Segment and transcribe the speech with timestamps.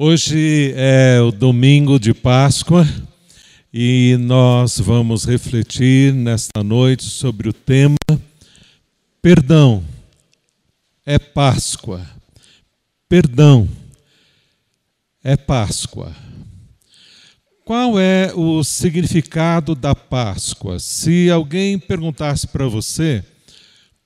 [0.00, 2.86] Hoje é o domingo de Páscoa
[3.74, 7.96] e nós vamos refletir nesta noite sobre o tema
[9.20, 9.82] Perdão
[11.04, 12.08] é Páscoa.
[13.08, 13.68] Perdão
[15.24, 16.14] é Páscoa.
[17.64, 20.78] Qual é o significado da Páscoa?
[20.78, 23.24] Se alguém perguntasse para você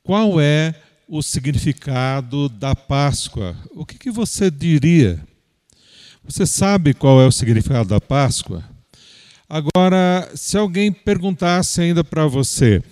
[0.03, 0.75] qual é
[1.07, 5.23] o significado da Páscoa, o que, que você diria?
[6.25, 8.63] Você sabe qual é o significado da Páscoa?
[9.49, 12.83] Agora, se alguém perguntasse ainda para você,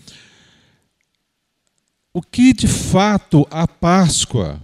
[2.12, 4.61] o que de fato a Páscoa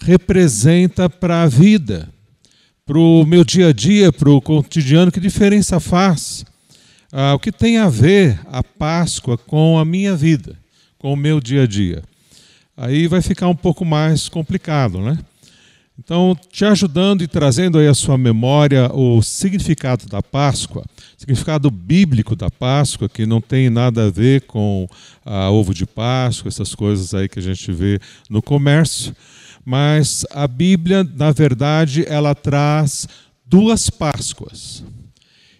[0.00, 2.08] representa para a vida,
[2.86, 6.44] para o meu dia a dia, para o cotidiano, que diferença faz?
[7.12, 10.56] Ah, o que tem a ver a Páscoa com a minha vida,
[10.98, 12.02] com o meu dia a dia?
[12.76, 15.18] Aí vai ficar um pouco mais complicado, né?
[15.98, 20.84] Então, te ajudando e trazendo aí a sua memória o significado da Páscoa,
[21.16, 24.88] significado bíblico da Páscoa, que não tem nada a ver com
[25.26, 27.98] ah, ovo de Páscoa, essas coisas aí que a gente vê
[28.30, 29.14] no comércio,
[29.64, 33.08] mas a Bíblia, na verdade, ela traz
[33.44, 34.84] duas Páscoas.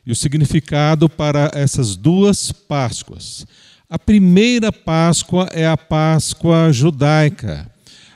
[0.06, 3.44] E o significado para essas duas Páscoas.
[3.90, 7.68] A primeira Páscoa é a Páscoa judaica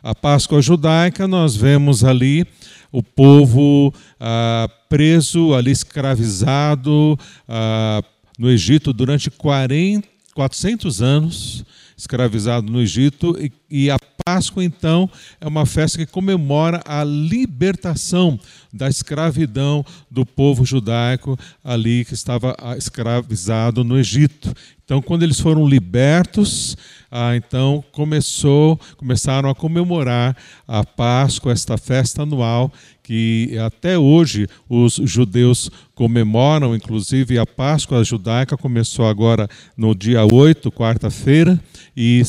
[0.02, 2.46] a Páscoa judaica, nós vemos ali
[2.90, 8.02] o povo ah, preso, ali escravizado ah,
[8.38, 11.64] no Egito durante 40, 400 anos,
[11.96, 15.08] escravizado no Egito, e, e a Páscoa, então,
[15.40, 18.38] é uma festa que comemora a libertação
[18.72, 24.52] da escravidão do povo judaico ali que estava ah, escravizado no Egito.
[24.84, 26.76] Então, quando eles foram libertos,
[27.10, 32.72] ah, então começou, começaram a comemorar a Páscoa, esta festa anual
[33.02, 40.70] que até hoje os judeus comemoram, inclusive a Páscoa judaica começou agora no dia 8,
[40.70, 41.60] quarta-feira,
[41.96, 42.22] e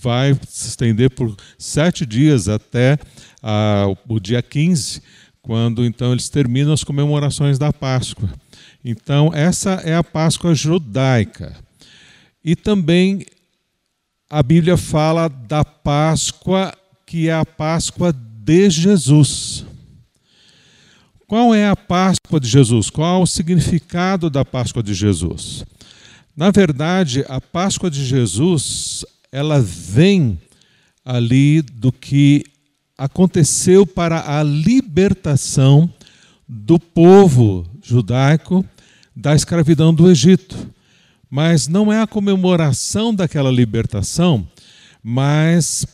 [0.00, 2.98] vai se estender por sete dias até
[3.42, 5.02] ah, o dia 15,
[5.42, 8.30] quando então eles terminam as comemorações da Páscoa.
[8.84, 11.54] Então, essa é a Páscoa judaica.
[12.44, 13.24] E também
[14.28, 16.72] a Bíblia fala da Páscoa,
[17.06, 19.64] que é a Páscoa de Jesus.
[21.26, 22.90] Qual é a Páscoa de Jesus?
[22.90, 25.64] Qual o significado da Páscoa de Jesus?
[26.36, 30.38] Na verdade, a Páscoa de Jesus, ela vem
[31.04, 32.44] ali do que
[32.98, 35.92] aconteceu para a libertação
[36.48, 38.64] do povo judaico
[39.14, 40.56] da escravidão do Egito
[41.32, 44.46] mas não é a comemoração daquela libertação,
[45.02, 45.86] mas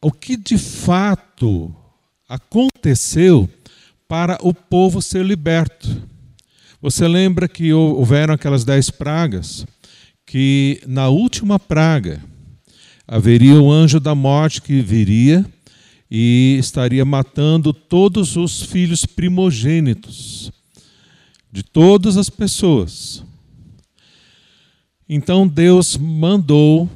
[0.00, 1.70] o que de fato
[2.26, 3.46] aconteceu
[4.08, 5.86] para o povo ser liberto.
[6.80, 9.66] Você lembra que houveram aquelas dez pragas?
[10.24, 12.24] Que na última praga
[13.06, 15.44] haveria o anjo da morte que viria
[16.10, 20.50] e estaria matando todos os filhos primogênitos
[21.52, 23.22] de todas as pessoas.
[25.08, 26.88] Então Deus mandou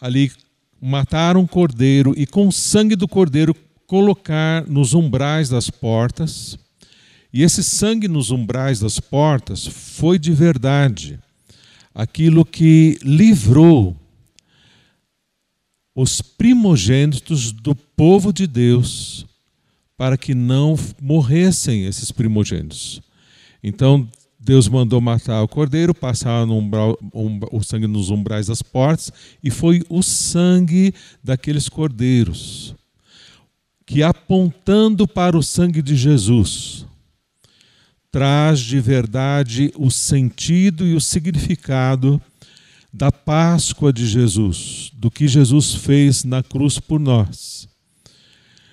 [0.00, 0.32] ali
[0.80, 3.54] matar um cordeiro e com o sangue do cordeiro
[3.86, 6.58] colocar nos umbrais das portas.
[7.32, 11.18] E esse sangue nos umbrais das portas foi de verdade
[11.94, 13.96] aquilo que livrou
[15.94, 19.26] os primogênitos do povo de Deus
[19.96, 23.00] para que não morressem esses primogênitos.
[23.62, 24.06] Então
[24.46, 29.12] Deus mandou matar o cordeiro, passar umbral, um, o sangue nos umbrais das portas,
[29.42, 32.72] e foi o sangue daqueles cordeiros
[33.84, 36.86] que, apontando para o sangue de Jesus,
[38.08, 42.22] traz de verdade o sentido e o significado
[42.92, 47.68] da Páscoa de Jesus, do que Jesus fez na cruz por nós.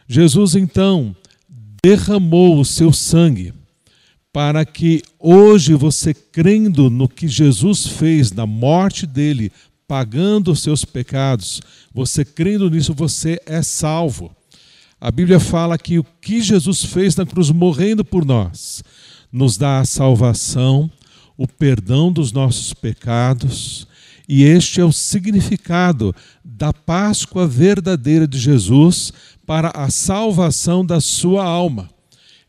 [0.08, 1.16] Jesus então
[1.84, 3.56] derramou o seu sangue
[4.34, 9.52] para que hoje você crendo no que Jesus fez, na morte dele,
[9.88, 11.62] pagando os seus pecados,
[11.94, 14.36] você crendo nisso, você é salvo.
[15.00, 18.84] A Bíblia fala que o que Jesus fez na cruz, morrendo por nós,
[19.32, 20.90] nos dá a salvação,
[21.38, 23.88] o perdão dos nossos pecados,
[24.28, 29.14] e este é o significado da Páscoa verdadeira de Jesus
[29.46, 31.90] para a salvação da sua alma.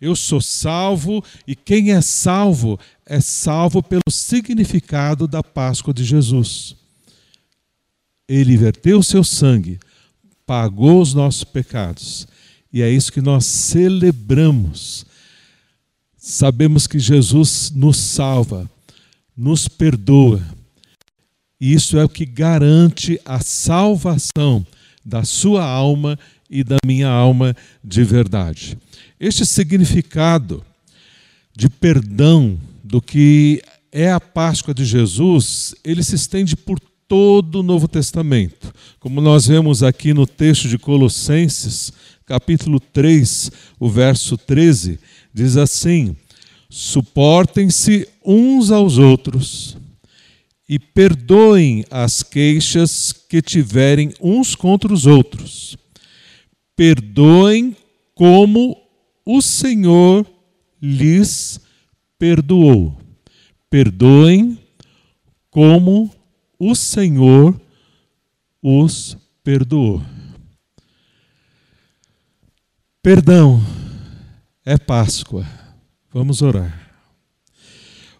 [0.00, 6.76] Eu sou salvo e quem é salvo é salvo pelo significado da Páscoa de Jesus.
[8.28, 9.78] Ele verteu o seu sangue,
[10.46, 12.26] pagou os nossos pecados.
[12.72, 15.06] E é isso que nós celebramos
[16.24, 18.68] sabemos que Jesus nos salva,
[19.36, 20.42] nos perdoa.
[21.60, 24.66] E isso é o que garante a salvação
[25.04, 26.18] da sua alma
[26.48, 27.54] e da minha alma
[27.84, 28.78] de verdade.
[29.24, 30.62] Este significado
[31.56, 36.78] de perdão do que é a Páscoa de Jesus, ele se estende por
[37.08, 38.70] todo o Novo Testamento.
[39.00, 41.90] Como nós vemos aqui no texto de Colossenses,
[42.26, 43.50] capítulo 3,
[43.80, 45.00] o verso 13,
[45.32, 46.14] diz assim:
[46.68, 49.74] Suportem-se uns aos outros
[50.68, 55.78] e perdoem as queixas que tiverem uns contra os outros.
[56.76, 57.74] Perdoem
[58.14, 58.83] como
[59.24, 60.26] o Senhor
[60.80, 61.60] lhes
[62.18, 62.98] perdoou.
[63.70, 64.58] Perdoem
[65.50, 66.10] como
[66.58, 67.60] o Senhor
[68.62, 70.02] os perdoou.
[73.02, 73.62] Perdão
[74.64, 75.46] é Páscoa.
[76.12, 76.84] Vamos orar.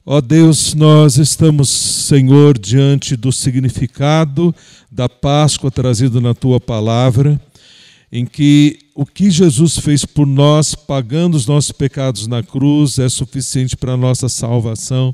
[0.04, 4.54] Ó Deus, nós estamos, Senhor, diante do significado
[4.90, 7.40] da Páscoa trazido na tua palavra,
[8.14, 13.08] em que o que Jesus fez por nós, pagando os nossos pecados na cruz, é
[13.08, 15.12] suficiente para a nossa salvação.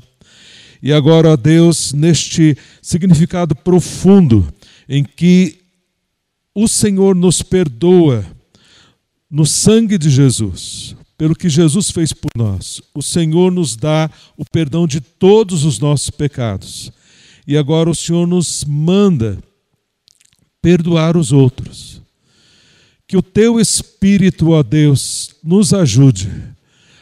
[0.83, 4.47] E agora, ó Deus, neste significado profundo,
[4.87, 5.57] em que
[6.53, 8.23] o Senhor nos perdoa
[9.27, 12.83] no sangue de Jesus, pelo que Jesus fez por nós.
[12.93, 16.91] O Senhor nos dá o perdão de todos os nossos pecados.
[17.47, 19.41] E agora o Senhor nos manda
[20.61, 22.00] perdoar os outros.
[23.11, 26.31] Que o teu Espírito, ó Deus, nos ajude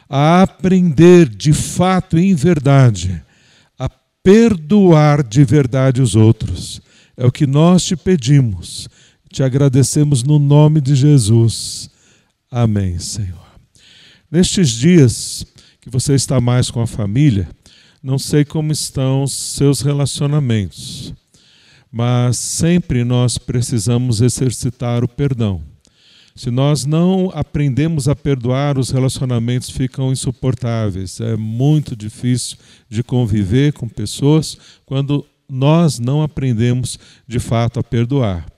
[0.09, 3.21] a aprender de fato e em verdade,
[3.77, 3.87] a
[4.23, 6.81] perdoar de verdade os outros.
[7.15, 8.89] É o que nós te pedimos.
[9.31, 11.91] Te agradecemos no nome de Jesus.
[12.49, 13.45] Amém, Senhor.
[14.31, 15.45] Nestes dias
[15.79, 17.47] que você está mais com a família,
[18.01, 21.13] não sei como estão os seus relacionamentos,
[21.91, 25.61] mas sempre nós precisamos exercitar o perdão.
[26.39, 31.19] Se nós não aprendemos a perdoar, os relacionamentos ficam insuportáveis.
[31.19, 32.55] É muito difícil
[32.87, 36.97] de conviver com pessoas quando nós não aprendemos
[37.27, 38.49] de fato a perdoar.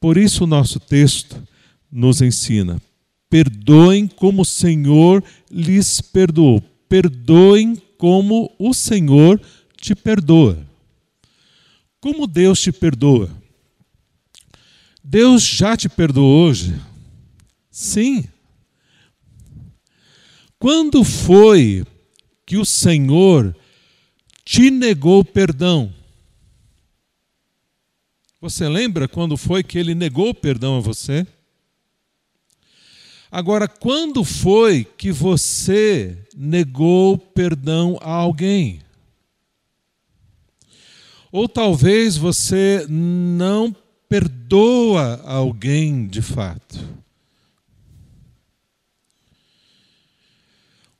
[0.00, 1.40] Por isso, o nosso texto
[1.92, 2.82] nos ensina:
[3.28, 6.60] Perdoem como o Senhor lhes perdoou.
[6.88, 9.40] Perdoem como o Senhor
[9.76, 10.58] te perdoa.
[12.00, 13.30] Como Deus te perdoa?
[15.10, 16.72] Deus já te perdoou hoje?
[17.68, 18.28] Sim.
[20.56, 21.84] Quando foi
[22.46, 23.56] que o Senhor
[24.44, 25.92] te negou perdão?
[28.40, 31.26] Você lembra quando foi que ele negou perdão a você?
[33.32, 38.80] Agora, quando foi que você negou perdão a alguém?
[41.32, 43.74] Ou talvez você não
[44.10, 46.84] perdoa alguém de fato.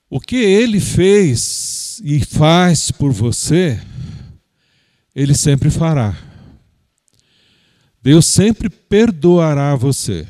[0.08, 3.80] O que ele fez e faz por você,
[5.12, 6.16] ele sempre fará.
[8.00, 10.24] Deus sempre perdoará você.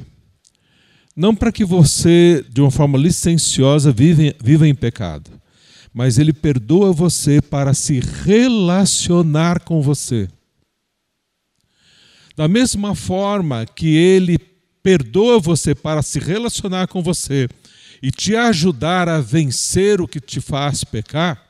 [1.14, 5.30] Não para que você, de uma forma licenciosa, viva, viva em pecado,
[5.92, 10.28] mas Ele perdoa você para se relacionar com você.
[12.36, 14.38] Da mesma forma que Ele
[14.82, 17.48] perdoa você para se relacionar com você
[18.02, 21.46] e te ajudar a vencer o que te faz pecar,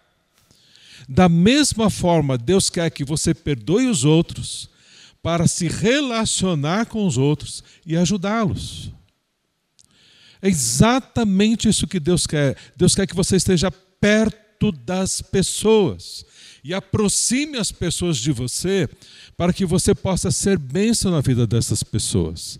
[1.08, 4.68] da mesma forma Deus quer que você perdoe os outros
[5.22, 8.92] para se relacionar com os outros e ajudá-los.
[10.42, 12.56] É exatamente isso que Deus quer.
[12.76, 16.24] Deus quer que você esteja perto das pessoas
[16.62, 18.88] e aproxime as pessoas de você
[19.36, 22.58] para que você possa ser bênção na vida dessas pessoas.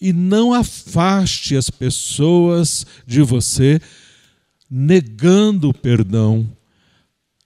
[0.00, 3.80] E não afaste as pessoas de você
[4.70, 6.48] negando o perdão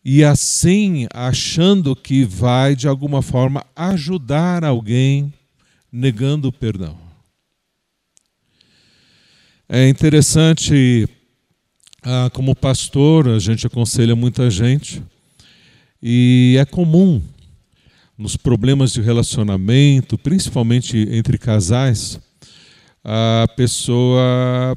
[0.04, 5.32] e assim achando que vai de alguma forma ajudar alguém
[5.90, 6.98] negando o perdão.
[9.68, 11.08] É interessante,
[12.02, 15.02] ah, como pastor, a gente aconselha muita gente,
[16.02, 17.22] e é comum
[18.18, 22.20] nos problemas de relacionamento, principalmente entre casais,
[23.04, 24.76] a pessoa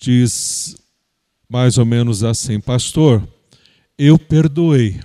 [0.00, 0.76] diz
[1.48, 3.26] mais ou menos assim: Pastor,
[3.98, 5.00] eu perdoei.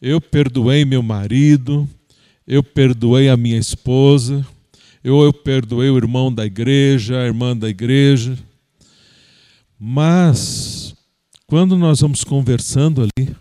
[0.00, 1.88] Eu perdoei meu marido,
[2.46, 4.46] eu perdoei a minha esposa,
[5.02, 8.38] eu, eu perdoei o irmão da igreja, a irmã da igreja,
[9.78, 10.94] Mas
[11.46, 13.34] quando nós vamos conversando ali,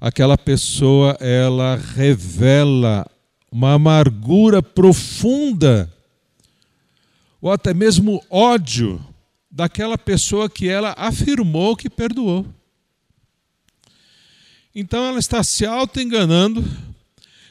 [0.00, 3.06] aquela pessoa ela revela
[3.52, 5.92] uma amargura profunda
[7.40, 9.04] ou até mesmo ódio
[9.50, 12.46] daquela pessoa que ela afirmou que perdoou.
[14.74, 16.64] Então ela está se auto-enganando,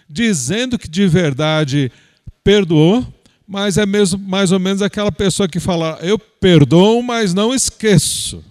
[0.09, 1.91] dizendo que de verdade
[2.43, 3.05] perdoou,
[3.45, 8.43] mas é mesmo mais ou menos aquela pessoa que fala: "Eu perdoo, mas não esqueço".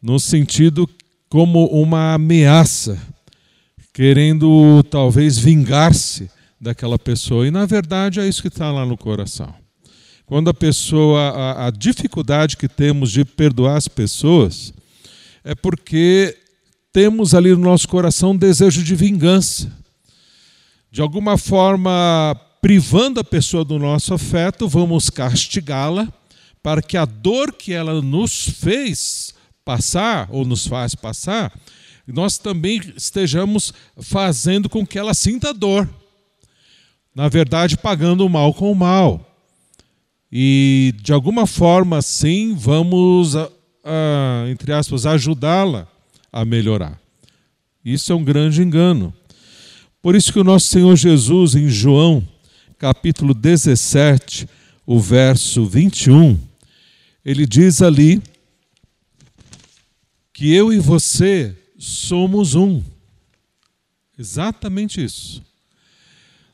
[0.00, 0.88] No sentido
[1.28, 2.98] como uma ameaça,
[3.92, 6.30] querendo talvez vingar-se
[6.60, 7.46] daquela pessoa.
[7.46, 9.54] E na verdade é isso que está lá no coração.
[10.24, 14.72] Quando a pessoa, a, a dificuldade que temos de perdoar as pessoas,
[15.42, 16.36] é porque
[16.92, 19.72] temos ali no nosso coração um desejo de vingança.
[20.90, 26.12] De alguma forma, privando a pessoa do nosso afeto, vamos castigá-la
[26.62, 29.32] para que a dor que ela nos fez
[29.68, 31.52] passar ou nos faz passar,
[32.06, 35.86] nós também estejamos fazendo com que ela sinta dor.
[37.14, 39.30] Na verdade, pagando o mal com o mal.
[40.32, 43.50] E de alguma forma, sim, vamos, a,
[43.84, 45.86] a, entre aspas, ajudá-la
[46.32, 46.98] a melhorar.
[47.84, 49.12] Isso é um grande engano.
[50.00, 52.26] Por isso que o nosso Senhor Jesus, em João,
[52.78, 54.48] capítulo 17,
[54.86, 56.38] o verso 21,
[57.22, 58.22] ele diz ali
[60.38, 62.80] que eu e você somos um.
[64.16, 65.42] Exatamente isso.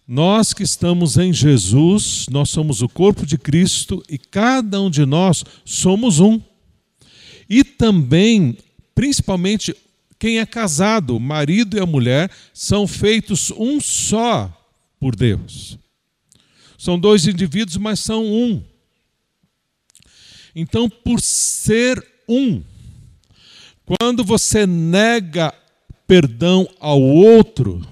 [0.09, 5.05] Nós que estamos em Jesus, nós somos o corpo de Cristo e cada um de
[5.05, 6.41] nós somos um.
[7.47, 8.57] E também,
[8.95, 9.77] principalmente,
[10.19, 14.51] quem é casado, o marido e a mulher, são feitos um só
[14.99, 15.79] por Deus.
[16.79, 18.65] São dois indivíduos, mas são um.
[20.57, 22.63] Então, por ser um,
[23.87, 25.53] quando você nega
[26.07, 27.87] perdão ao outro,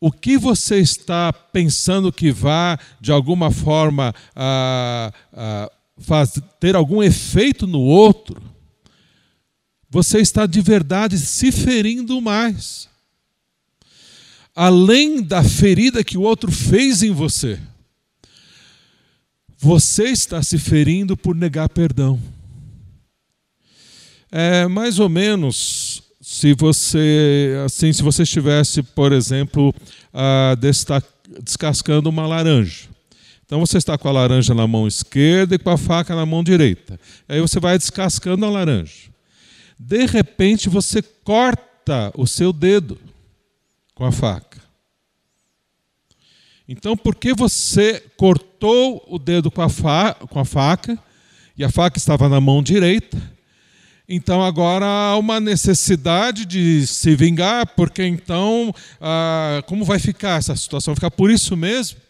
[0.00, 7.02] o que você está pensando que vá, de alguma forma, ah, ah, faz, ter algum
[7.02, 8.40] efeito no outro,
[9.88, 12.88] você está de verdade se ferindo mais.
[14.54, 17.58] Além da ferida que o outro fez em você,
[19.58, 22.18] você está se ferindo por negar perdão.
[24.32, 29.74] É mais ou menos se você assim se você estivesse por exemplo
[31.42, 32.88] descascando uma laranja.
[33.44, 36.44] Então você está com a laranja na mão esquerda e com a faca na mão
[36.44, 37.00] direita.
[37.28, 39.10] Aí você vai descascando a laranja.
[39.76, 42.96] De repente você corta o seu dedo
[43.92, 44.60] com a faca.
[46.68, 50.96] Então porque você cortou o dedo com a, com a faca
[51.58, 53.20] e a faca estava na mão direita
[54.12, 60.56] então agora há uma necessidade de se vingar, porque então ah, como vai ficar essa
[60.56, 60.96] situação?
[60.96, 62.00] Ficar por isso mesmo?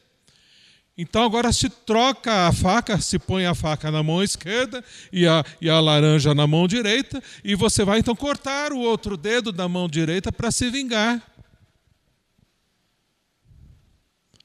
[0.97, 5.45] Então agora se troca a faca, se põe a faca na mão esquerda e a,
[5.61, 9.69] e a laranja na mão direita, e você vai então cortar o outro dedo da
[9.69, 11.23] mão direita para se vingar.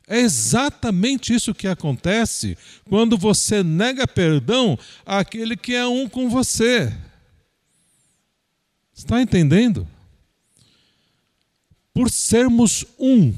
[0.07, 6.93] É exatamente isso que acontece quando você nega perdão àquele que é um com você.
[8.95, 9.85] Está entendendo?
[11.93, 13.33] Por sermos um,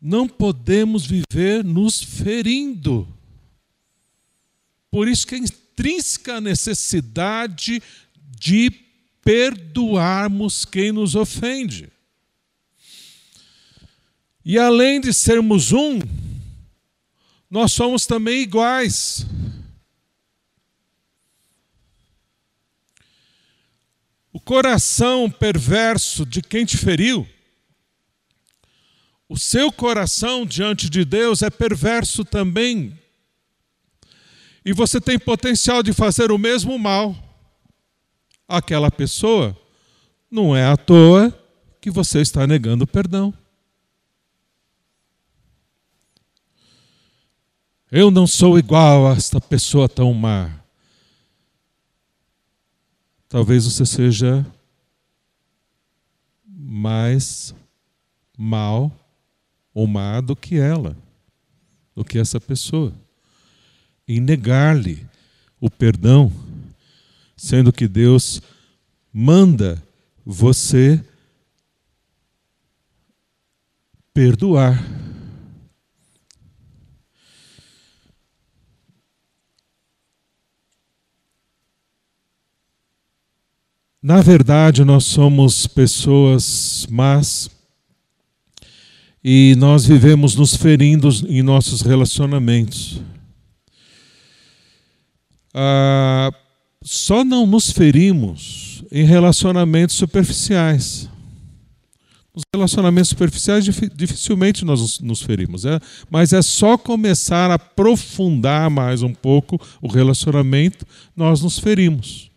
[0.00, 3.06] não podemos viver nos ferindo.
[4.90, 7.82] Por isso que é intrínseca necessidade
[8.38, 8.70] de
[9.22, 11.90] perdoarmos quem nos ofende.
[14.42, 15.98] E além de sermos um,
[17.50, 19.26] nós somos também iguais.
[24.46, 27.28] Coração perverso de quem te feriu,
[29.28, 32.96] o seu coração diante de Deus é perverso também.
[34.64, 37.16] E você tem potencial de fazer o mesmo mal
[38.46, 39.58] àquela pessoa.
[40.30, 41.36] Não é à toa
[41.80, 43.34] que você está negando perdão.
[47.90, 50.65] Eu não sou igual a esta pessoa tão má
[53.28, 54.46] talvez você seja
[56.44, 57.54] mais
[58.36, 58.92] mal
[59.72, 60.96] ou má do que ela,
[61.94, 62.92] do que essa pessoa.
[64.06, 65.06] E negar-lhe
[65.60, 66.32] o perdão,
[67.36, 68.40] sendo que Deus
[69.12, 69.82] manda
[70.24, 71.02] você
[74.12, 74.82] perdoar.
[84.06, 87.50] Na verdade, nós somos pessoas más
[89.24, 93.00] e nós vivemos nos ferindo em nossos relacionamentos.
[95.52, 96.30] Ah,
[96.84, 101.10] só não nos ferimos em relacionamentos superficiais.
[102.32, 105.80] Nos relacionamentos superficiais, dificilmente nós nos ferimos, é?
[106.08, 110.86] mas é só começar a aprofundar mais um pouco o relacionamento,
[111.16, 112.35] nós nos ferimos.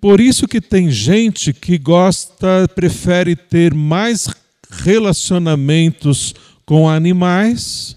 [0.00, 4.28] Por isso que tem gente que gosta, prefere ter mais
[4.70, 7.96] relacionamentos com animais,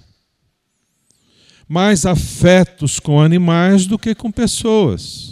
[1.68, 5.32] mais afetos com animais do que com pessoas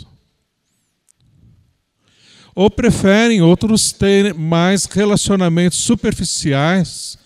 [2.60, 7.18] ou preferem outros ter mais relacionamentos superficiais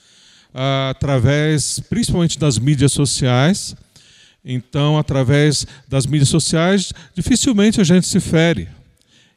[0.54, 3.76] ah, através, principalmente das mídias sociais.
[4.46, 8.70] Então, através das mídias sociais, dificilmente a gente se fere.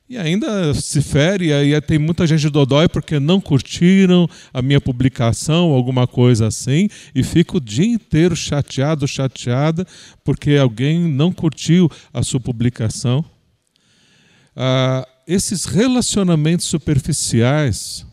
[0.09, 4.81] E ainda se fere, e aí tem muita gente dodói porque não curtiram a minha
[4.81, 9.85] publicação, alguma coisa assim, e fica o dia inteiro chateado, chateada,
[10.23, 13.25] porque alguém não curtiu a sua publicação.
[14.55, 18.07] Ah, esses relacionamentos superficiais,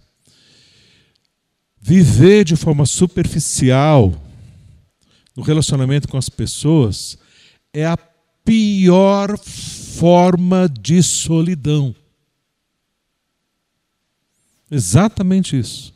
[1.79, 4.11] viver de forma superficial
[5.37, 7.19] no relacionamento com as pessoas,
[7.71, 7.97] é a
[8.43, 9.82] pior forma
[10.67, 11.95] de solidão.
[14.69, 15.93] Exatamente isso.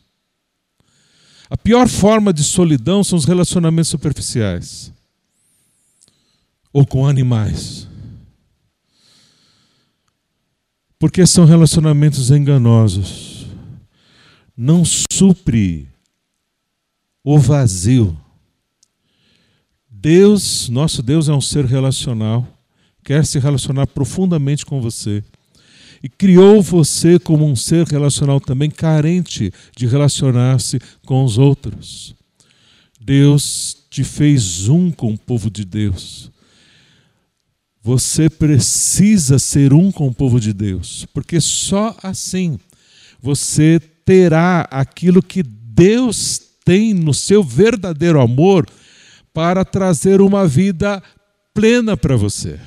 [1.50, 4.92] A pior forma de solidão são os relacionamentos superficiais
[6.74, 7.88] ou com animais
[11.00, 13.46] porque são relacionamentos enganosos.
[14.56, 15.88] Não supre
[17.24, 18.18] o vazio.
[19.90, 22.48] Deus, nosso Deus é um ser relacional,
[23.08, 25.24] quer se relacionar profundamente com você.
[26.04, 32.14] E criou você como um ser relacional também carente de relacionar-se com os outros.
[33.00, 36.30] Deus te fez um com o povo de Deus.
[37.82, 42.60] Você precisa ser um com o povo de Deus, porque só assim
[43.22, 48.68] você terá aquilo que Deus tem no seu verdadeiro amor
[49.34, 51.02] para trazer uma vida
[51.54, 52.60] plena para você.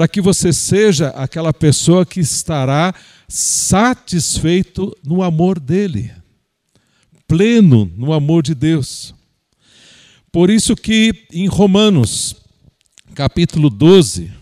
[0.00, 2.94] Para que você seja aquela pessoa que estará
[3.28, 6.10] satisfeito no amor dele,
[7.28, 9.14] pleno no amor de Deus.
[10.32, 12.34] Por isso que em Romanos
[13.14, 14.32] capítulo 12,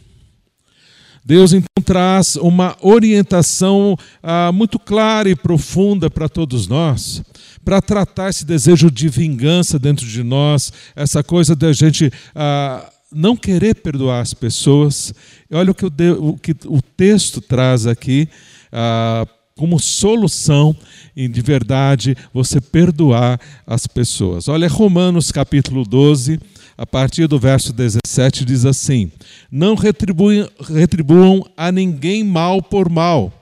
[1.24, 7.20] Deus então traz uma orientação ah, muito clara e profunda para todos nós,
[7.64, 13.36] para tratar esse desejo de vingança dentro de nós, essa coisa da gente ah, não
[13.36, 15.12] querer perdoar as pessoas.
[15.50, 18.28] Olha o que o, o, que o texto traz aqui
[18.72, 20.76] ah, como solução
[21.16, 24.48] em de verdade você perdoar as pessoas.
[24.48, 26.38] Olha Romanos capítulo 12,
[26.76, 29.10] a partir do verso 17, diz assim:
[29.50, 33.32] Não retribuam, retribuam a ninguém mal por mal.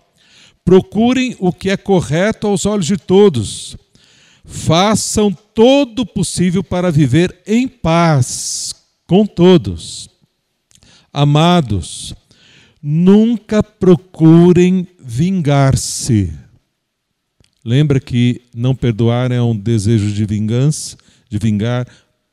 [0.64, 3.76] Procurem o que é correto aos olhos de todos.
[4.44, 8.75] Façam todo o possível para viver em paz
[9.06, 10.10] com todos.
[11.12, 12.14] Amados,
[12.82, 16.32] nunca procurem vingar-se.
[17.64, 20.96] Lembra que não perdoar é um desejo de vingança,
[21.28, 21.86] de vingar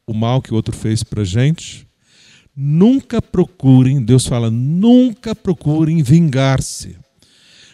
[0.05, 1.87] o mal que o outro fez para gente.
[2.55, 6.95] Nunca procurem, Deus fala, nunca procurem vingar-se,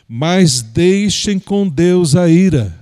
[0.07, 2.79] mas deixem com Deus a ira.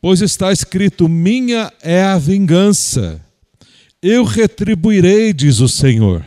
[0.00, 3.20] Pois está escrito: Minha é a vingança,
[4.02, 6.26] eu retribuirei, diz o Senhor.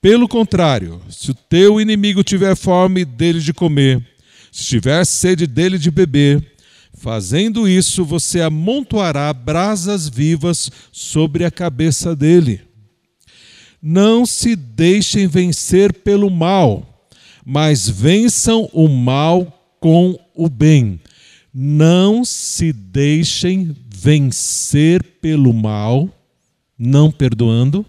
[0.00, 4.04] Pelo contrário, se o teu inimigo tiver fome dele de comer,
[4.52, 6.54] se tiver sede dele de beber,
[6.96, 12.60] Fazendo isso, você amontoará brasas vivas sobre a cabeça dele.
[13.82, 17.06] Não se deixem vencer pelo mal,
[17.44, 21.00] mas vençam o mal com o bem.
[21.52, 26.08] Não se deixem vencer pelo mal,
[26.78, 27.84] não perdoando,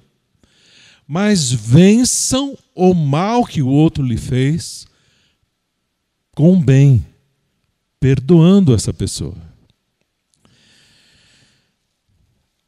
[1.08, 4.88] mas vençam o mal que o outro lhe fez
[6.36, 7.06] com o bem
[8.00, 9.36] perdoando essa pessoa.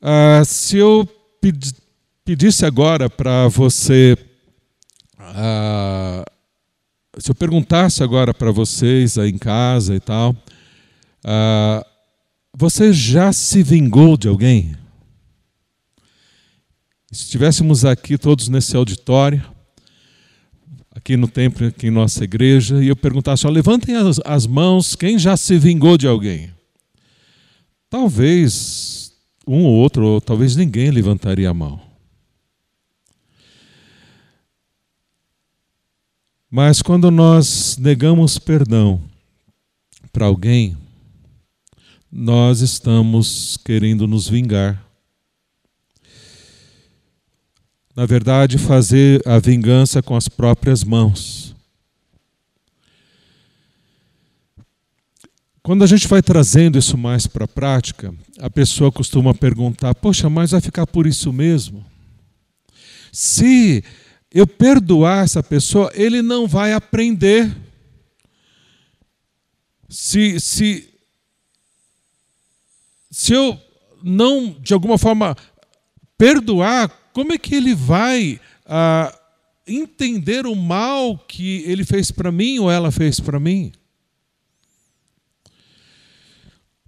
[0.02, 1.08] Ah, se eu
[2.24, 4.18] pedisse agora para você,
[5.20, 6.24] ah,
[7.18, 10.36] se eu perguntasse agora para vocês aí em casa e tal,
[11.24, 11.86] ah,
[12.56, 14.76] você já se vingou de alguém?
[17.12, 19.44] Se estivéssemos aqui todos nesse auditório,
[20.92, 24.96] aqui no templo, aqui em nossa igreja, e eu perguntasse: ó, levantem as, as mãos,
[24.96, 26.52] quem já se vingou de alguém?
[27.90, 29.14] Talvez
[29.48, 31.80] um ou outro, ou talvez ninguém levantaria a mão.
[36.50, 39.02] Mas quando nós negamos perdão
[40.12, 40.78] para alguém,
[42.12, 44.87] nós estamos querendo nos vingar.
[47.98, 51.56] Na verdade, fazer a vingança com as próprias mãos.
[55.64, 60.30] Quando a gente vai trazendo isso mais para a prática, a pessoa costuma perguntar: Poxa,
[60.30, 61.84] mas vai ficar por isso mesmo?
[63.12, 63.84] Se
[64.32, 67.52] eu perdoar essa pessoa, ele não vai aprender.
[69.90, 70.88] Se, se,
[73.10, 73.60] se eu
[74.04, 75.36] não, de alguma forma,
[76.16, 79.12] perdoar, como é que ele vai ah,
[79.66, 83.72] entender o mal que ele fez para mim ou ela fez para mim?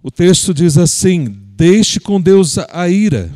[0.00, 3.28] O texto diz assim: Deixe com Deus a ira,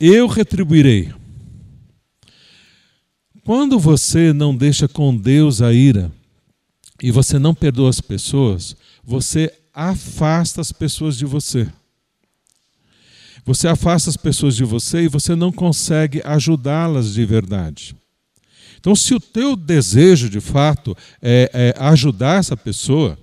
[0.00, 1.14] eu retribuirei.
[3.44, 6.10] Quando você não deixa com Deus a ira
[7.00, 11.70] e você não perdoa as pessoas, você afasta as pessoas de você.
[13.44, 17.96] Você afasta as pessoas de você e você não consegue ajudá-las de verdade.
[18.78, 23.18] Então, se o teu desejo de fato é, é ajudar essa pessoa,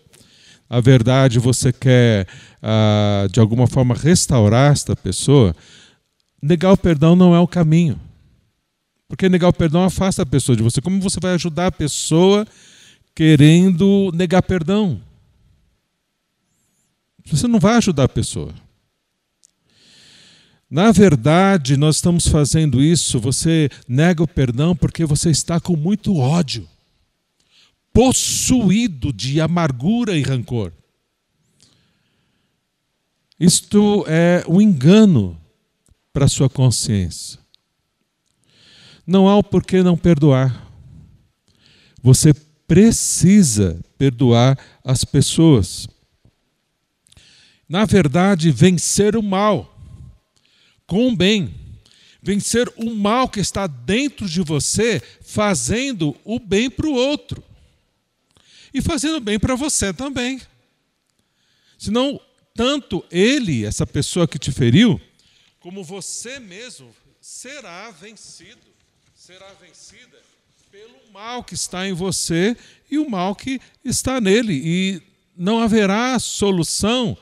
[0.70, 2.28] a verdade você quer
[2.62, 5.56] ah, de alguma forma restaurar esta pessoa,
[6.42, 8.00] negar o perdão não é o caminho.
[9.08, 10.82] Porque negar o perdão afasta a pessoa de você.
[10.82, 12.46] Como você vai ajudar a pessoa
[13.16, 15.02] querendo negar perdão?
[17.26, 18.54] Você não vai ajudar a pessoa.
[20.70, 26.18] Na verdade, nós estamos fazendo isso, você nega o perdão porque você está com muito
[26.18, 26.68] ódio,
[27.94, 30.74] possuído de amargura e rancor.
[33.40, 35.40] Isto é um engano
[36.12, 37.40] para a sua consciência
[39.08, 40.68] não há o porquê não perdoar.
[42.04, 42.34] Você
[42.68, 45.88] precisa perdoar as pessoas.
[47.70, 49.77] Na verdade, vencer o mal
[50.88, 51.54] com o bem.
[52.22, 57.44] Vencer o mal que está dentro de você, fazendo o bem para o outro.
[58.74, 60.42] E fazendo bem para você também.
[61.78, 62.20] Senão,
[62.56, 65.00] tanto ele, essa pessoa que te feriu,
[65.60, 68.68] como você mesmo será vencido
[69.28, 70.18] será vencida
[70.72, 72.56] pelo mal que está em você
[72.90, 74.54] e o mal que está nele.
[74.54, 75.02] E
[75.36, 77.18] não haverá solução,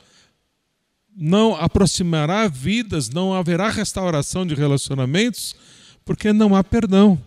[1.16, 5.56] não aproximará vidas, não haverá restauração de relacionamentos,
[6.04, 7.18] porque não há perdão.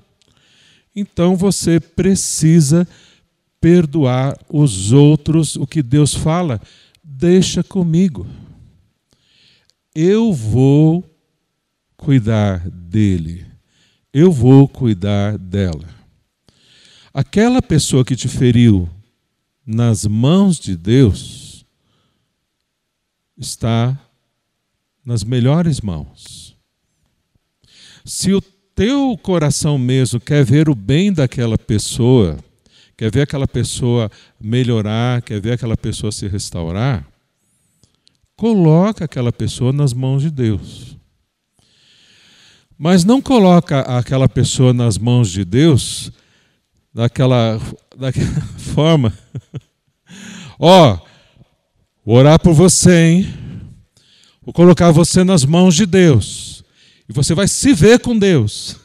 [0.95, 2.87] Então você precisa
[3.61, 6.61] perdoar os outros, o que Deus fala,
[7.03, 8.27] deixa comigo.
[9.95, 11.05] Eu vou
[11.97, 13.49] cuidar dele
[14.13, 15.89] eu vou cuidar dela.
[17.13, 18.89] Aquela pessoa que te feriu
[19.67, 21.48] nas mãos de Deus
[23.39, 23.99] está
[25.05, 26.57] nas melhores mãos.
[28.05, 28.41] Se o
[28.75, 32.39] teu coração mesmo quer ver o bem daquela pessoa,
[32.97, 37.07] quer ver aquela pessoa melhorar, quer ver aquela pessoa se restaurar,
[38.37, 40.97] coloca aquela pessoa nas mãos de Deus.
[42.79, 46.13] Mas não coloca aquela pessoa nas mãos de Deus
[46.95, 47.61] daquela,
[47.97, 48.41] daquela
[48.75, 49.13] forma.
[50.59, 51.08] Ó, oh,
[52.15, 53.35] orar por você, hein?
[54.43, 56.65] Vou colocar você nas mãos de Deus.
[57.09, 58.77] E você vai se ver com Deus.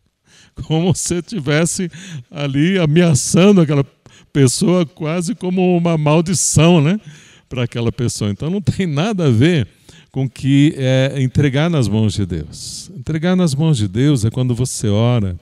[0.66, 1.90] Como se estivesse
[2.30, 3.84] ali ameaçando aquela
[4.32, 7.00] pessoa, quase como uma maldição, né?
[7.48, 8.30] Para aquela pessoa.
[8.30, 9.66] Então não tem nada a ver
[10.10, 12.90] com que é entregar nas mãos de Deus.
[12.96, 15.38] Entregar nas mãos de Deus é quando você ora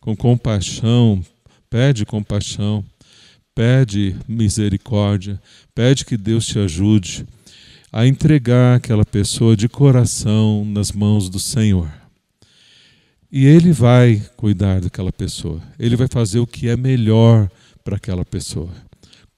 [0.00, 1.22] com compaixão,
[1.68, 2.84] pede compaixão,
[3.54, 5.40] pede misericórdia,
[5.74, 7.26] pede que Deus te ajude
[7.92, 11.92] a entregar aquela pessoa de coração nas mãos do Senhor.
[13.30, 17.50] E Ele vai cuidar daquela pessoa, Ele vai fazer o que é melhor
[17.84, 18.70] para aquela pessoa.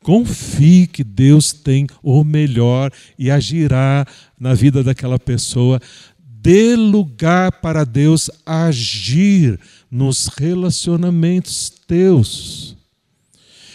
[0.02, 4.06] Confie que Deus tem o melhor e agirá
[4.38, 5.80] na vida daquela pessoa.
[6.18, 9.58] Dê lugar para Deus agir
[9.90, 12.73] nos relacionamentos teus.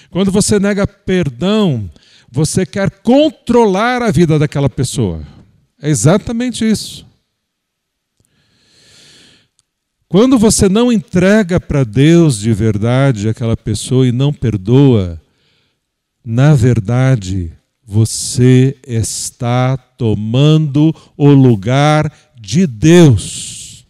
[0.10, 1.90] Quando você nega perdão,
[2.32, 5.22] você quer controlar a vida daquela pessoa.
[5.82, 7.06] É exatamente isso.
[10.08, 15.22] Quando você não entrega para Deus de verdade aquela pessoa e não perdoa,
[16.26, 23.86] na verdade, você está tomando o lugar de Deus.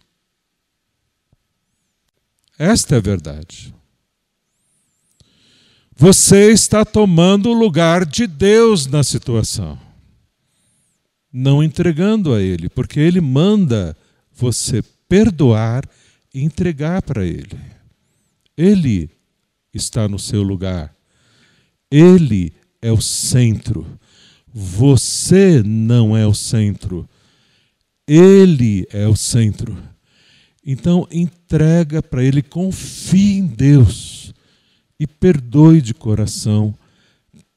[2.58, 3.74] Esta é a verdade.
[6.00, 9.78] Você está tomando o lugar de Deus na situação,
[11.30, 13.94] não entregando a Ele, porque Ele manda
[14.32, 15.86] você perdoar
[16.32, 17.60] e entregar para Ele.
[18.56, 19.10] Ele
[19.74, 20.96] está no seu lugar.
[21.90, 23.86] Ele é o centro.
[24.50, 27.06] Você não é o centro.
[28.08, 29.76] Ele é o centro.
[30.64, 34.19] Então entrega para Ele, confie em Deus
[35.00, 36.74] e perdoe de coração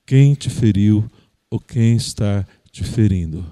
[0.06, 1.06] quem te feriu
[1.52, 3.46] ou quem está te ferindo.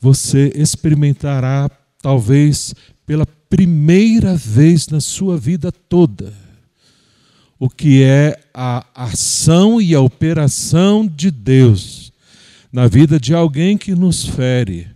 [0.00, 6.32] Você experimentará, talvez pela primeira vez na sua vida toda,
[7.58, 12.10] o que é a ação e a operação de Deus
[12.72, 14.88] na vida de alguém que nos fere,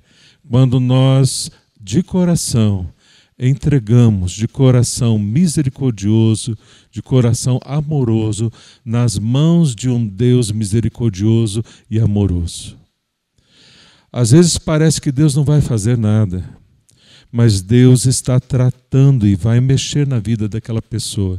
[0.49, 2.91] quando nós, de coração,
[3.39, 6.57] entregamos de coração misericordioso,
[6.97, 8.51] de coração amoroso,
[8.83, 12.75] nas mãos de um Deus misericordioso e amoroso.
[14.11, 16.43] Às vezes parece que Deus não vai fazer nada,
[17.31, 21.39] mas Deus está tratando e vai mexer na vida daquela pessoa.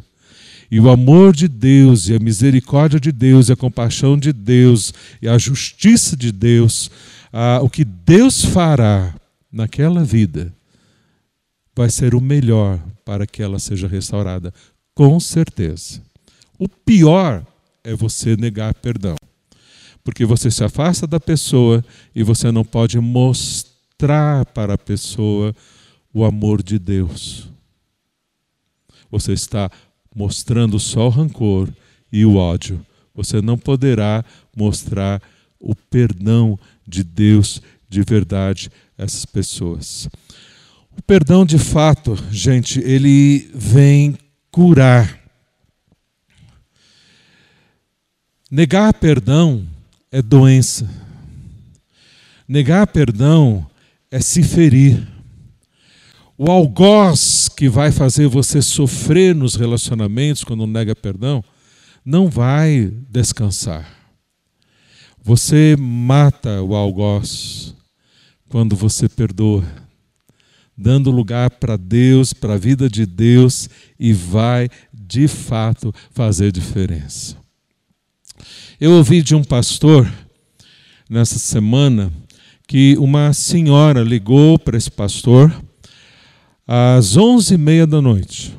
[0.70, 4.94] E o amor de Deus, e a misericórdia de Deus, e a compaixão de Deus,
[5.20, 6.92] e a justiça de Deus,
[7.34, 9.16] ah, o que Deus fará
[9.52, 10.54] naquela vida,
[11.76, 14.54] vai ser o melhor para que ela seja restaurada,
[14.98, 16.02] com certeza.
[16.58, 17.46] O pior
[17.84, 19.16] é você negar perdão,
[20.04, 25.56] porque você se afasta da pessoa e você não pode mostrar para a pessoa
[26.12, 27.48] o amor de Deus.
[29.12, 29.70] Você está
[30.16, 31.70] mostrando só o rancor
[32.12, 32.84] e o ódio.
[33.14, 35.22] Você não poderá mostrar
[35.60, 36.58] o perdão
[36.88, 40.10] de Deus de verdade a essas pessoas.
[40.98, 44.18] O perdão de fato, gente, ele vem
[44.58, 45.22] curar.
[48.50, 49.68] Negar perdão
[50.12, 50.90] é doença.
[52.48, 53.70] Negar perdão
[54.10, 55.08] é se ferir.
[56.36, 61.44] O algoz que vai fazer você sofrer nos relacionamentos quando nega perdão,
[62.04, 63.88] não vai descansar.
[65.24, 67.76] Você mata o algoz
[68.50, 69.64] quando você perdoa,
[70.78, 77.36] dando lugar para Deus, para a vida de Deus e vai de fato fazer diferença.
[78.80, 80.08] Eu ouvi de um pastor
[81.10, 82.12] nessa semana
[82.68, 85.52] que uma senhora ligou para esse pastor
[86.68, 88.56] às onze e meia da noite.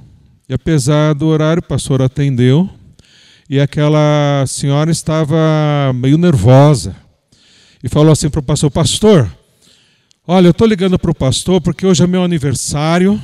[0.49, 2.69] E apesar do horário, o pastor atendeu
[3.49, 6.97] e aquela senhora estava meio nervosa
[7.83, 9.38] e falou assim para o pastor: Pastor,
[10.31, 13.21] olha, eu estou ligando para o pastor porque hoje é meu aniversário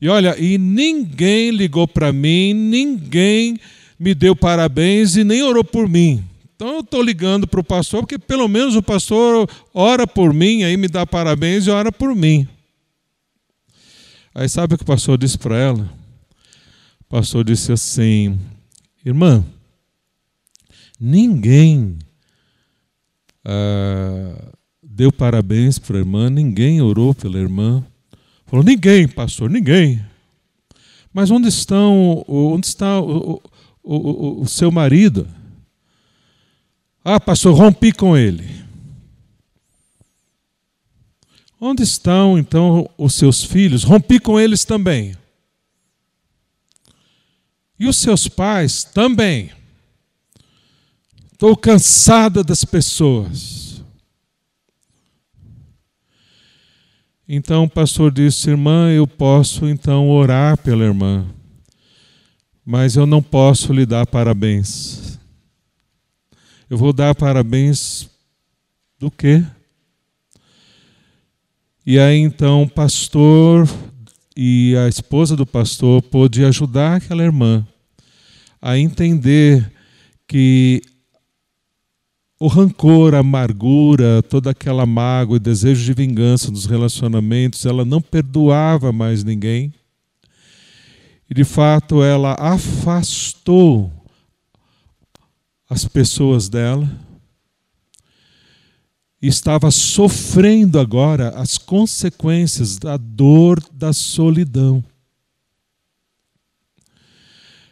[0.00, 3.60] e olha, e ninguém ligou para mim, ninguém
[3.98, 6.24] me deu parabéns e nem orou por mim.
[6.56, 10.62] Então eu estou ligando para o pastor porque pelo menos o pastor ora por mim,
[10.62, 12.48] aí me dá parabéns e ora por mim.
[14.34, 15.92] Aí sabe o que o pastor disse para ela?
[17.02, 18.38] O pastor disse assim:
[19.04, 19.44] Irmã,
[20.98, 21.98] ninguém
[23.44, 24.53] ah,
[24.94, 27.84] deu parabéns para a irmã, ninguém orou pela irmã.
[28.46, 30.00] Falou: Ninguém, pastor, ninguém.
[31.12, 33.42] Mas onde estão, onde está o,
[33.82, 35.28] o, o, o seu marido?
[37.04, 38.64] Ah, pastor, rompi com ele.
[41.60, 43.82] Onde estão então os seus filhos?
[43.82, 45.16] Rompi com eles também.
[47.78, 49.50] E os seus pais também.
[51.32, 53.53] Estou cansada das pessoas.
[57.28, 61.26] Então o pastor disse: Irmã, eu posso então orar pela irmã,
[62.64, 65.18] mas eu não posso lhe dar parabéns.
[66.68, 68.08] Eu vou dar parabéns
[68.98, 69.44] do quê?
[71.86, 73.68] E aí então o pastor
[74.36, 77.66] e a esposa do pastor pôde ajudar aquela irmã
[78.60, 79.70] a entender
[80.26, 80.82] que
[82.44, 88.02] o rancor, a amargura, toda aquela mágoa e desejo de vingança nos relacionamentos, ela não
[88.02, 89.72] perdoava mais ninguém.
[91.30, 93.90] E de fato ela afastou
[95.70, 96.86] as pessoas dela
[99.22, 104.84] estava sofrendo agora as consequências da dor da solidão.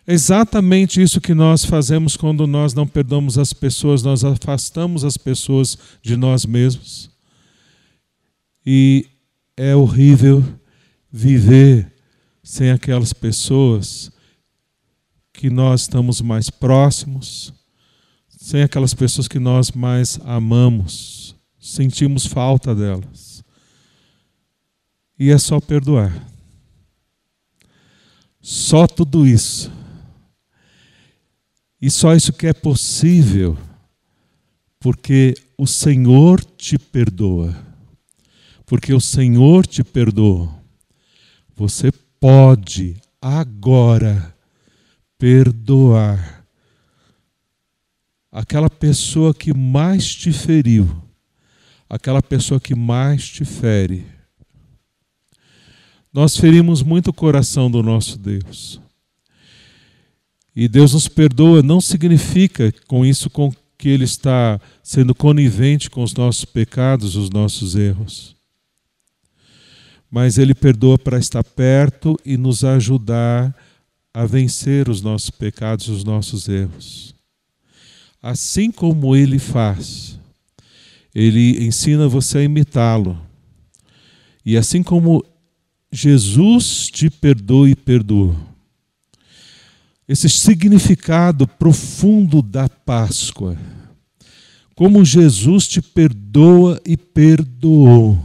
[0.07, 5.79] Exatamente isso que nós fazemos quando nós não perdoamos as pessoas, nós afastamos as pessoas
[6.03, 7.09] de nós mesmos.
[8.67, 9.07] E
[9.57, 10.45] é horrível
[11.11, 11.93] viver
[12.43, 14.11] sem aquelas pessoas
[15.33, 17.53] que nós estamos mais próximos,
[18.29, 23.45] sem aquelas pessoas que nós mais amamos, sentimos falta delas.
[25.17, 26.13] E é só perdoar.
[28.41, 29.71] Só tudo isso
[31.83, 33.59] e só isso que é possível
[34.79, 37.57] porque o Senhor te perdoa.
[38.65, 40.53] Porque o Senhor te perdoa.
[41.55, 44.35] Você pode agora
[45.17, 46.45] perdoar
[48.31, 50.89] aquela pessoa que mais te feriu,
[51.89, 54.05] aquela pessoa que mais te fere.
[56.13, 58.82] Nós ferimos muito o coração do nosso Deus.
[60.55, 66.03] E Deus nos perdoa não significa com isso com que Ele está sendo conivente com
[66.03, 68.37] os nossos pecados, os nossos erros.
[70.11, 73.55] Mas Ele perdoa para estar perto e nos ajudar
[74.13, 77.15] a vencer os nossos pecados, os nossos erros.
[78.23, 80.19] Assim como Ele faz,
[81.15, 83.19] Ele ensina você a imitá-lo.
[84.45, 85.25] E assim como
[85.91, 88.52] Jesus te perdoa e perdoa
[90.09, 93.57] esse significado profundo da Páscoa.
[94.75, 98.19] Como Jesus te perdoa e perdoou,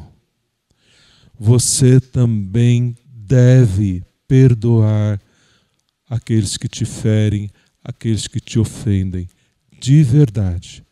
[1.38, 5.22] você também deve perdoar
[6.10, 7.50] aqueles que te ferem,
[7.84, 9.28] aqueles que te ofendem,
[9.80, 10.84] de verdade,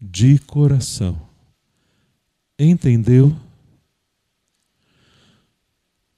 [0.00, 1.20] de coração.
[2.58, 3.34] Entendeu?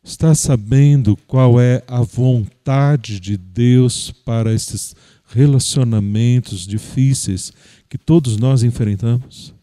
[0.05, 4.97] Está sabendo qual é a vontade de Deus para esses
[5.29, 7.53] relacionamentos difíceis
[7.89, 9.55] que todos nós enfrentamos?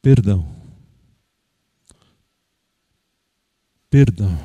[0.00, 0.48] Perdão.
[3.90, 4.38] Perdão.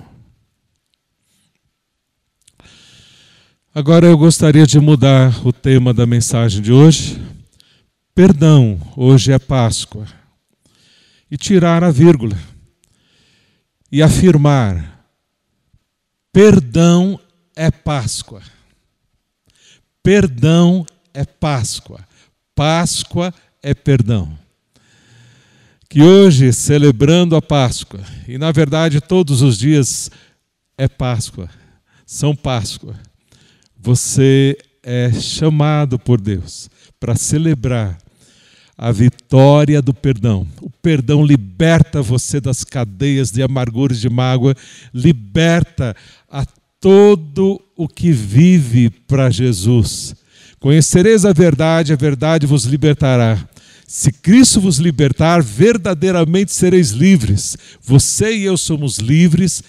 [3.74, 7.22] Agora eu gostaria de mudar o tema da mensagem de hoje.
[8.14, 10.06] Perdão, hoje é Páscoa.
[11.32, 12.38] E tirar a vírgula
[13.92, 15.06] e afirmar:
[16.32, 17.20] perdão
[17.56, 18.42] é Páscoa.
[20.04, 22.08] Perdão é Páscoa.
[22.56, 24.38] Páscoa é perdão.
[25.90, 30.12] Que hoje, celebrando a Páscoa, e na verdade todos os dias
[30.78, 31.50] é Páscoa,
[32.06, 32.96] são Páscoa,
[33.76, 36.70] você é chamado por Deus
[37.00, 37.98] para celebrar
[38.78, 40.48] a vitória do perdão.
[40.62, 44.56] O perdão liberta você das cadeias de amargura e de mágoa,
[44.94, 45.96] liberta
[46.30, 46.46] a
[46.80, 50.16] todo o que vive para Jesus.
[50.60, 53.48] Conhecereis a verdade, a verdade vos libertará.
[53.88, 57.58] Se Cristo vos libertar, verdadeiramente sereis livres.
[57.82, 59.64] Você e eu somos livres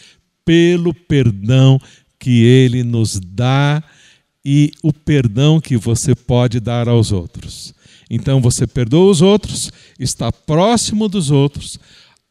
[0.45, 1.81] pelo perdão
[2.19, 3.83] que Ele nos dá
[4.45, 7.78] e o perdão que você pode dar aos outros.
[8.11, 11.79] Então você perdoa os outros, está próximo dos outros,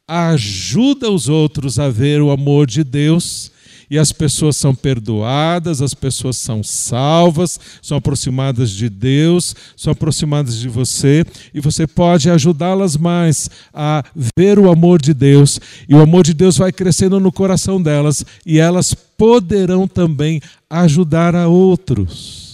[0.08, 3.52] ajuda os outros a ver o amor de Deus
[3.90, 10.58] e as pessoas são perdoadas, as pessoas são salvas, são aproximadas de Deus, são aproximadas
[10.58, 14.04] de você, e você pode ajudá-las mais a
[14.38, 18.26] ver o amor de Deus, e o amor de Deus vai crescendo no coração delas,
[18.46, 22.46] e elas poderão também ajudar a outros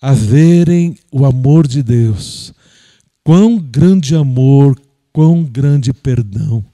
[0.00, 2.52] a verem o amor de Deus.
[3.24, 4.80] Quão grande amor,
[5.12, 6.64] quão grande perdão.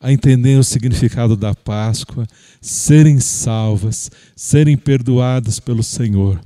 [0.00, 2.26] A entenderem o significado da Páscoa,
[2.60, 6.40] serem salvas, serem perdoadas pelo Senhor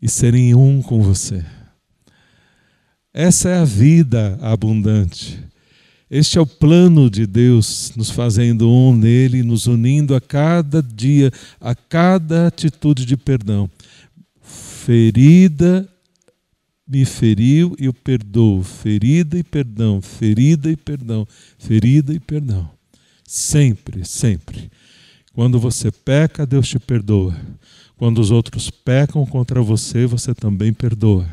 [0.00, 1.44] e serem um com você.
[3.12, 5.38] Essa é a vida abundante.
[6.10, 11.30] Este é o plano de Deus, nos fazendo um nele, nos unindo a cada dia,
[11.60, 13.70] a cada atitude de perdão
[14.88, 15.86] ferida
[16.88, 18.62] me feriu e eu perdoo.
[18.62, 21.28] Ferida e perdão, ferida e perdão,
[21.58, 22.70] ferida e perdão.
[23.22, 24.70] Sempre, sempre.
[25.34, 27.36] Quando você peca, Deus te perdoa.
[27.98, 31.28] Quando os outros pecam contra você, você também perdoa.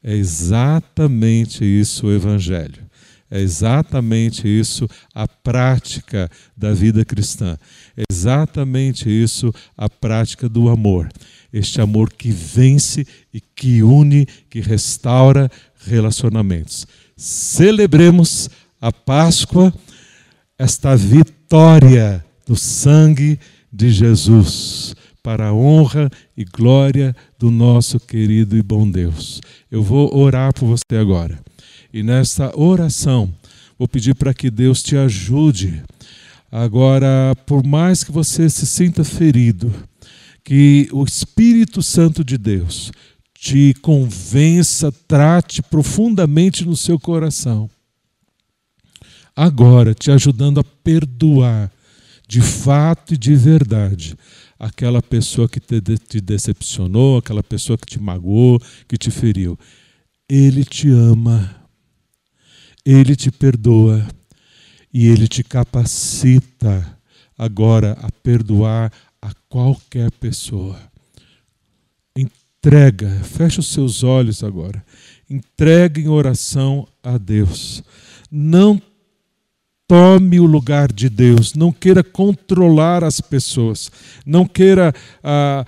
[0.00, 2.86] É exatamente isso o Evangelho.
[3.28, 7.58] É exatamente isso a prática da vida cristã.
[7.96, 11.08] É exatamente isso a prática do amor
[11.52, 15.50] este amor que vence e que une, que restaura
[15.86, 16.86] relacionamentos.
[17.16, 18.50] celebremos
[18.80, 19.72] a Páscoa,
[20.58, 23.38] esta vitória do sangue
[23.72, 29.40] de Jesus, para a honra e glória do nosso querido e bom Deus.
[29.70, 31.38] Eu vou orar por você agora.
[31.92, 33.32] E nesta oração,
[33.78, 35.80] vou pedir para que Deus te ajude.
[36.50, 39.72] Agora, por mais que você se sinta ferido,
[40.44, 42.90] que o Espírito Santo de Deus
[43.34, 47.68] te convença, trate profundamente no seu coração.
[49.34, 51.72] Agora, te ajudando a perdoar
[52.28, 54.16] de fato e de verdade
[54.58, 59.58] aquela pessoa que te, te decepcionou, aquela pessoa que te magoou, que te feriu.
[60.28, 61.54] Ele te ama,
[62.84, 64.06] ele te perdoa
[64.94, 66.98] e ele te capacita
[67.36, 70.76] agora a perdoar a qualquer pessoa.
[72.16, 74.84] Entrega, fecha os seus olhos agora.
[75.30, 77.82] Entrega em oração a Deus.
[78.30, 78.82] Não
[79.86, 83.90] tome o lugar de Deus, não queira controlar as pessoas,
[84.24, 85.66] não queira ah,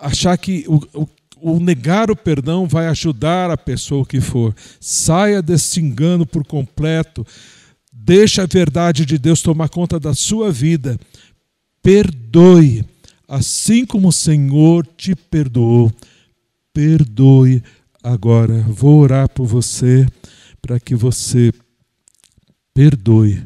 [0.00, 1.08] achar que o, o,
[1.52, 4.54] o, negar o perdão vai ajudar a pessoa que for.
[4.80, 7.26] Saia desse engano por completo,
[7.92, 10.98] deixa a verdade de Deus tomar conta da sua vida,
[11.84, 12.82] perdoe,
[13.28, 15.92] assim como o Senhor te perdoou,
[16.72, 17.62] perdoe
[18.02, 18.62] agora.
[18.62, 20.06] Vou orar por você
[20.62, 21.52] para que você
[22.72, 23.42] perdoe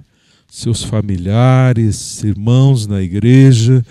[0.49, 3.84] seus familiares, irmãos na igreja,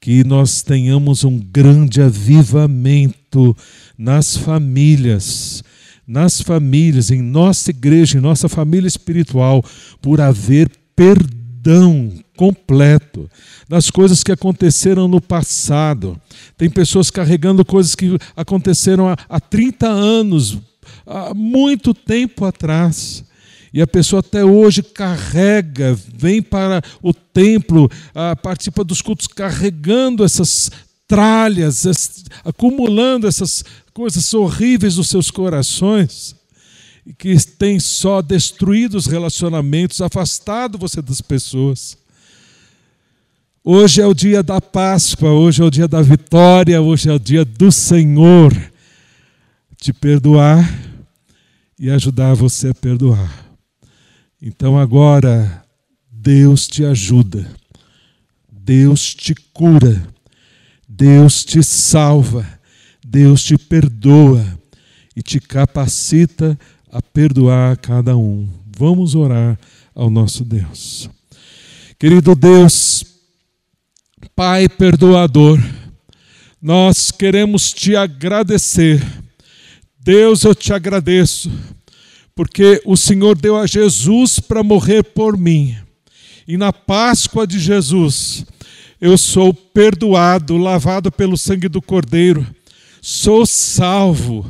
[0.00, 3.56] que nós tenhamos um grande avivamento
[3.96, 5.62] nas famílias,
[6.04, 9.64] nas famílias, em nossa igreja, em nossa família espiritual,
[10.00, 12.12] por haver perdão
[12.42, 13.30] completo
[13.68, 16.20] das coisas que aconteceram no passado.
[16.58, 20.58] Tem pessoas carregando coisas que aconteceram há, há 30 anos,
[21.06, 23.22] há muito tempo atrás.
[23.72, 30.24] E a pessoa até hoje carrega, vem para o templo, ah, participa dos cultos carregando
[30.24, 30.68] essas
[31.06, 33.64] tralhas, acumulando essas
[33.94, 36.34] coisas horríveis nos seus corações,
[37.16, 42.01] que tem só destruído os relacionamentos, afastado você das pessoas.
[43.64, 47.18] Hoje é o dia da Páscoa, hoje é o dia da vitória, hoje é o
[47.18, 48.52] dia do Senhor
[49.76, 50.68] te perdoar
[51.78, 53.46] e ajudar você a perdoar.
[54.42, 55.64] Então agora,
[56.10, 57.46] Deus te ajuda,
[58.50, 60.08] Deus te cura,
[60.88, 62.44] Deus te salva,
[63.06, 64.44] Deus te perdoa
[65.14, 66.58] e te capacita
[66.90, 68.48] a perdoar cada um.
[68.76, 69.56] Vamos orar
[69.94, 71.08] ao nosso Deus.
[71.96, 73.11] Querido Deus,
[74.30, 75.58] Pai perdoador,
[76.60, 79.02] nós queremos te agradecer.
[79.98, 81.50] Deus, eu te agradeço
[82.34, 85.76] porque o Senhor deu a Jesus para morrer por mim.
[86.46, 88.44] E na Páscoa de Jesus,
[89.00, 92.46] eu sou perdoado, lavado pelo sangue do Cordeiro,
[93.00, 94.46] sou salvo.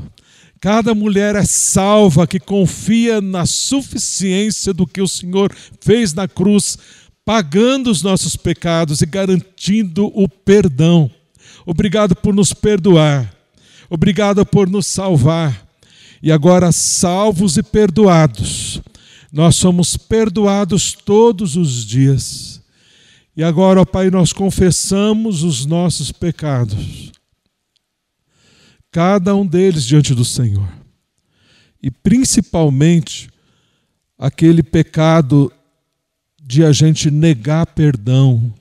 [0.60, 6.78] Cada mulher é salva que confia na suficiência do que o Senhor fez na cruz,
[7.24, 11.10] pagando os nossos pecados e garantindo o perdão.
[11.64, 13.32] Obrigado por nos perdoar.
[13.88, 15.66] Obrigado por nos salvar.
[16.22, 18.80] E agora, salvos e perdoados,
[19.32, 22.62] nós somos perdoados todos os dias.
[23.36, 27.10] E agora, ó Pai, nós confessamos os nossos pecados,
[28.90, 30.68] cada um deles diante do Senhor,
[31.82, 33.30] e principalmente
[34.18, 35.50] aquele pecado
[36.42, 38.52] de a gente negar perdão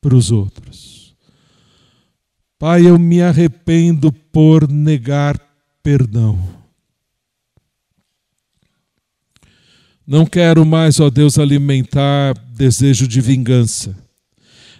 [0.00, 1.14] para os outros.
[2.58, 5.36] Pai, eu me arrependo por negar
[5.82, 6.38] perdão.
[10.06, 13.96] Não quero mais, ó Deus, alimentar desejo de vingança.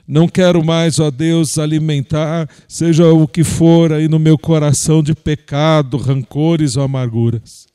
[0.06, 5.14] Não quero mais, ó Deus, alimentar, seja o que for aí no meu coração de
[5.14, 7.66] pecado, rancores ou amarguras.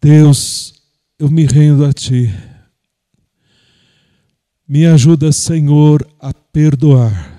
[0.00, 0.79] Deus,
[1.20, 2.34] eu me rendo a Ti.
[4.66, 7.38] Me ajuda, Senhor, a perdoar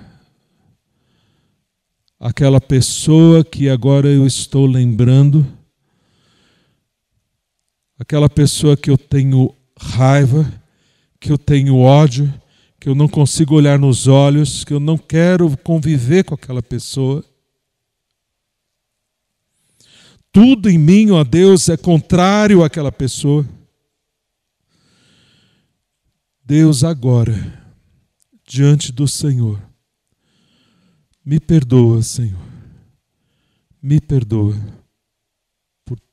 [2.19, 5.43] aquela pessoa que agora eu estou lembrando
[7.97, 10.45] aquela pessoa que eu tenho raiva,
[11.19, 12.31] que eu tenho ódio,
[12.79, 17.25] que eu não consigo olhar nos olhos, que eu não quero conviver com aquela pessoa.
[20.31, 23.43] Tudo em mim, ó Deus, é contrário àquela pessoa.
[26.51, 27.33] Deus, agora,
[28.45, 29.57] diante do Senhor,
[31.23, 32.45] me perdoa, Senhor,
[33.81, 34.59] me perdoa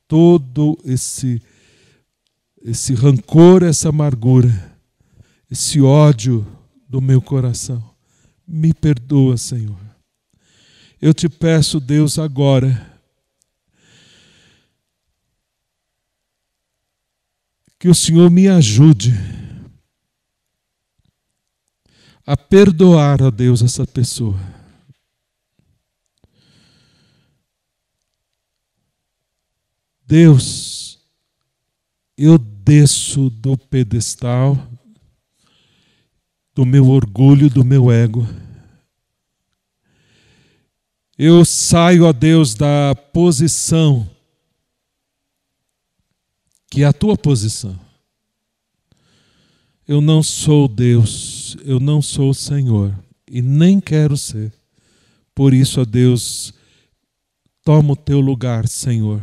[0.06, 1.42] todo esse
[2.62, 4.78] esse rancor, essa amargura,
[5.50, 6.46] esse ódio
[6.88, 7.82] do meu coração.
[8.46, 9.80] Me perdoa, Senhor.
[11.02, 12.96] Eu te peço, Deus, agora,
[17.76, 19.37] que o Senhor me ajude
[22.28, 24.38] a perdoar a Deus essa pessoa.
[30.06, 30.98] Deus,
[32.18, 34.58] eu desço do pedestal
[36.54, 38.28] do meu orgulho, do meu ego.
[41.16, 44.06] Eu saio a Deus da posição
[46.70, 47.87] que é a tua posição.
[49.88, 52.94] Eu não sou Deus, eu não sou o Senhor
[53.26, 54.52] e nem quero ser.
[55.34, 56.52] Por isso, ó Deus,
[57.64, 59.22] toma o teu lugar, Senhor,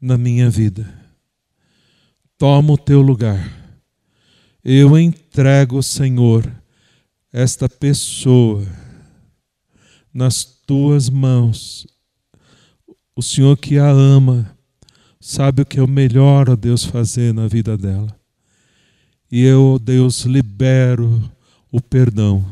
[0.00, 0.90] na minha vida.
[2.38, 3.52] Toma o teu lugar.
[4.64, 6.50] Eu entrego, Senhor,
[7.30, 8.66] esta pessoa
[10.14, 11.86] nas tuas mãos.
[13.14, 14.56] O Senhor que a ama,
[15.20, 18.19] sabe o que é o melhor, ó Deus, fazer na vida dela.
[19.30, 21.30] E eu, Deus, libero
[21.70, 22.44] o perdão.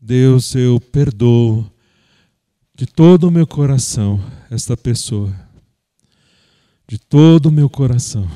[0.00, 1.68] Deus, eu perdoo
[2.74, 4.20] de todo o meu coração
[4.50, 5.34] esta pessoa.
[6.86, 8.30] De todo o meu coração.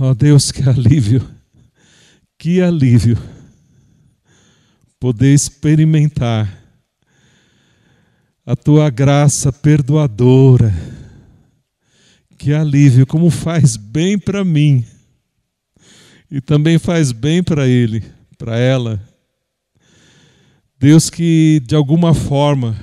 [0.00, 1.42] Ó oh Deus, que alívio
[2.42, 3.16] que alívio
[4.98, 6.52] poder experimentar
[8.44, 10.74] a tua graça perdoadora.
[12.42, 14.84] Que alívio, como faz bem para mim
[16.28, 18.02] e também faz bem para ele,
[18.36, 19.00] para ela.
[20.76, 22.76] Deus, que de alguma forma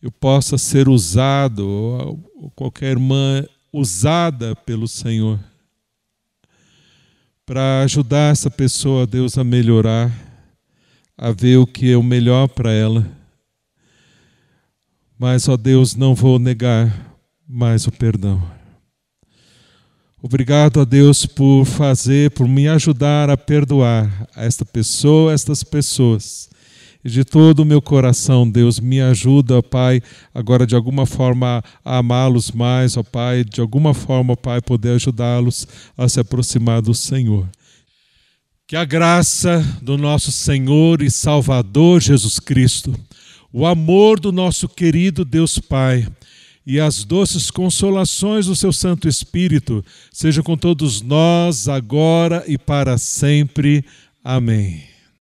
[0.00, 5.38] eu possa ser usado, ou qualquer irmã usada pelo Senhor
[7.44, 10.10] para ajudar essa pessoa, Deus, a melhorar,
[11.18, 13.06] a ver o que é o melhor para ela.
[15.18, 17.13] Mas, ó Deus, não vou negar
[17.48, 18.42] mais o perdão.
[20.22, 26.48] Obrigado a Deus por fazer, por me ajudar a perdoar esta pessoa, estas pessoas
[27.04, 30.00] e de todo o meu coração, Deus, me ajuda, Pai,
[30.32, 35.68] agora de alguma forma a amá-los mais, ó Pai, de alguma forma, Pai, poder ajudá-los
[35.98, 37.46] a se aproximar do Senhor.
[38.66, 42.98] Que a graça do nosso Senhor e Salvador Jesus Cristo,
[43.52, 46.08] o amor do nosso querido Deus Pai,
[46.66, 52.96] e as doces consolações do seu Santo Espírito sejam com todos nós, agora e para
[52.96, 53.84] sempre.
[54.22, 54.93] Amém.